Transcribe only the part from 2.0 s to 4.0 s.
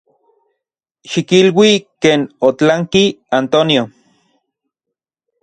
ken otlanki Antonio.